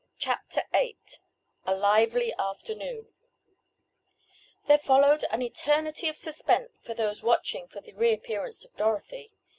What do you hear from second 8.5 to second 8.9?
of